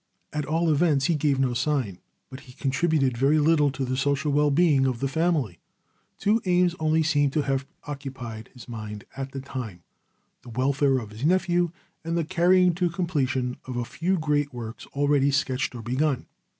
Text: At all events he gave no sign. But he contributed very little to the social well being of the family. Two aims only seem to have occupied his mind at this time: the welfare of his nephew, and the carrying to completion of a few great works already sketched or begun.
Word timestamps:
At 0.33 0.47
all 0.47 0.71
events 0.71 1.05
he 1.05 1.13
gave 1.13 1.39
no 1.39 1.53
sign. 1.53 1.99
But 2.31 2.39
he 2.39 2.53
contributed 2.53 3.15
very 3.19 3.37
little 3.37 3.69
to 3.69 3.85
the 3.85 3.95
social 3.95 4.31
well 4.31 4.49
being 4.49 4.87
of 4.87 4.99
the 4.99 5.07
family. 5.07 5.59
Two 6.17 6.41
aims 6.45 6.75
only 6.79 7.03
seem 7.03 7.29
to 7.29 7.43
have 7.43 7.67
occupied 7.83 8.49
his 8.51 8.67
mind 8.67 9.03
at 9.15 9.31
this 9.31 9.43
time: 9.43 9.83
the 10.41 10.49
welfare 10.49 10.97
of 10.97 11.11
his 11.11 11.23
nephew, 11.23 11.69
and 12.03 12.17
the 12.17 12.25
carrying 12.25 12.73
to 12.73 12.89
completion 12.89 13.57
of 13.65 13.77
a 13.77 13.85
few 13.85 14.17
great 14.17 14.51
works 14.51 14.87
already 14.87 15.29
sketched 15.29 15.75
or 15.75 15.83
begun. 15.83 16.25